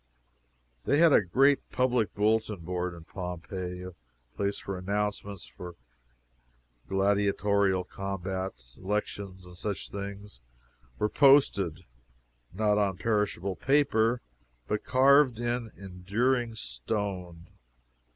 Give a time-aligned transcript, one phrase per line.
[0.85, 3.93] They had a great public bulletin board in Pompeii a
[4.35, 5.75] place where announcements for
[6.89, 10.41] gladiatorial combats, elections, and such things,
[10.97, 11.85] were posted
[12.51, 14.21] not on perishable paper,
[14.67, 17.45] but carved in enduring stone.